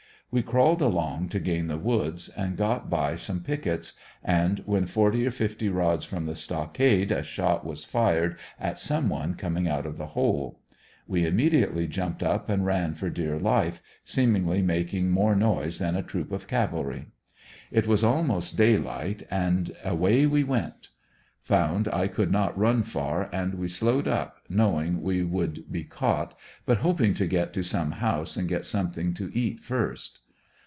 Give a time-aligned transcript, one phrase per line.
[0.33, 5.27] We crawled along to gam the woods, and get by some pickets, and when forty
[5.27, 9.85] or fifty rods from the stockade, a shot was fired at some one coming out
[9.85, 10.61] of the hole.
[11.05, 16.01] We immediately jumped up and ran for dear life, seemingly making more noise than a
[16.01, 17.07] troop of cavalry.
[17.69, 20.87] It was almost daylight and away we went.
[21.45, 26.35] Found I could not run far and we slowed up, knowing we would be caught,
[26.67, 30.19] but hoping to get to some house and get something to eat first.